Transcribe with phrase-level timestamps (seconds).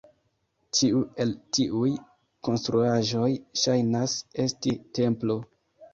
[0.77, 1.91] Ĉiu el tiuj
[2.47, 3.31] konstruaĵoj
[3.65, 5.39] ŝajnas esti templo.